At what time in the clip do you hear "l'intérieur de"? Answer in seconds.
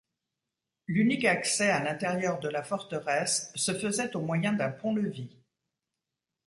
1.83-2.49